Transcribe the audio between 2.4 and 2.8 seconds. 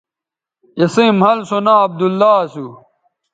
اسو